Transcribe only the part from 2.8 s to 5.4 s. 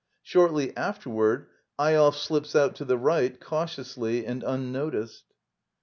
the right, cautiously and unnoticed.